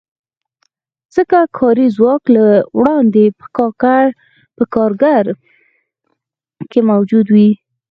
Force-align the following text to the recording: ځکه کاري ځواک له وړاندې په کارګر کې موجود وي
ځکه 1.15 1.37
کاري 1.57 1.87
ځواک 1.95 2.23
له 2.35 2.45
وړاندې 2.77 3.23
په 4.57 4.61
کارګر 4.75 5.25
کې 6.71 6.79
موجود 6.89 7.27
وي 7.35 7.49